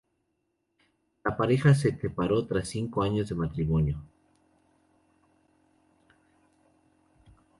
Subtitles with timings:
[1.23, 4.01] La pareja se separó tras cinco años de matrimonio.